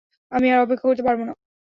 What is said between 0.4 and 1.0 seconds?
আর অপেক্ষা